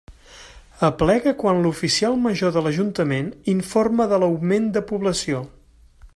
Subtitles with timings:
[0.87, 5.45] Aplega quan l'oficial major de l'ajuntament informa de l'augment de població.